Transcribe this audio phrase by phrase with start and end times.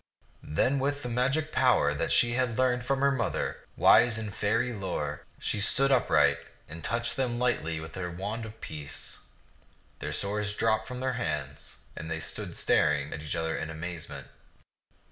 [0.41, 4.73] Then with the magic power that she had learned from her mother, wise in Faerie
[4.73, 9.19] lore, she stood upright and touched them lightly with her wand of peace.
[9.99, 14.27] Their swords dropped from their hands, and they stood staring at each other in amazement.